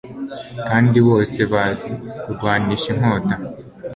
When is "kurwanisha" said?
2.21-2.87